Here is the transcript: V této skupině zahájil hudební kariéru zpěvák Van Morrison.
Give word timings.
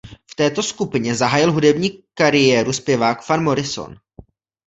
V 0.31 0.35
této 0.35 0.63
skupině 0.63 1.15
zahájil 1.15 1.51
hudební 1.51 2.03
kariéru 2.13 2.73
zpěvák 2.73 3.29
Van 3.29 3.43
Morrison. 3.43 3.95